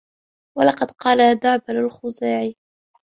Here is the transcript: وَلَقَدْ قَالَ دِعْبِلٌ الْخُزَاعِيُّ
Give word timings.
وَلَقَدْ 0.57 0.91
قَالَ 0.91 1.39
دِعْبِلٌ 1.39 1.75
الْخُزَاعِيُّ 1.77 2.55